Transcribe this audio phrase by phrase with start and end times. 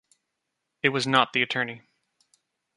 [0.81, 1.83] It was not the attorney.